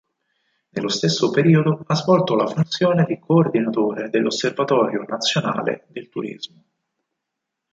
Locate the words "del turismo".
5.89-6.63